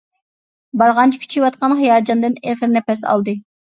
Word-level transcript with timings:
بارغانچە 0.83 1.21
كۈچىيىۋاتقان 1.25 1.79
ھاياجاندىن 1.83 2.43
ئېغىر 2.43 2.77
نەپەس 2.77 3.09
ئالدى. 3.15 3.43